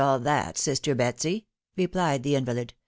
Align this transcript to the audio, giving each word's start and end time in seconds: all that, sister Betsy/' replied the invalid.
all 0.01 0.17
that, 0.19 0.57
sister 0.57 0.95
Betsy/' 0.95 1.45
replied 1.77 2.23
the 2.23 2.33
invalid. 2.35 2.73